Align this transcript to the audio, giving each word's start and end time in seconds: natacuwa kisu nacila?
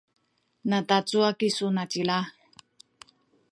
natacuwa 0.69 1.29
kisu 1.39 1.67
nacila? 1.75 2.17